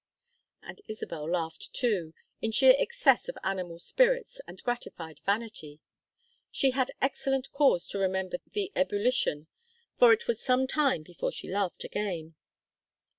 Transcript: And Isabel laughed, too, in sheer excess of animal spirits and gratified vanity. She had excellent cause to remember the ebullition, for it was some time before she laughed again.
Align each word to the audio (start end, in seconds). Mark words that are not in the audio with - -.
And 0.63 0.81
Isabel 0.87 1.29
laughed, 1.29 1.73
too, 1.73 2.15
in 2.41 2.51
sheer 2.51 2.73
excess 2.79 3.29
of 3.29 3.37
animal 3.43 3.77
spirits 3.77 4.41
and 4.47 4.59
gratified 4.63 5.19
vanity. 5.27 5.79
She 6.49 6.71
had 6.71 6.89
excellent 7.03 7.51
cause 7.51 7.87
to 7.89 7.99
remember 7.99 8.37
the 8.51 8.71
ebullition, 8.75 9.45
for 9.99 10.11
it 10.11 10.27
was 10.27 10.41
some 10.41 10.65
time 10.65 11.03
before 11.03 11.31
she 11.31 11.51
laughed 11.51 11.83
again. 11.83 12.33